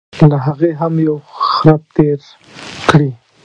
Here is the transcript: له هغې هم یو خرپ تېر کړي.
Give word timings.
له 0.29 0.37
هغې 0.45 0.71
هم 0.81 0.93
یو 1.07 1.15
خرپ 1.49 1.81
تېر 1.95 2.19
کړي. 2.89 3.09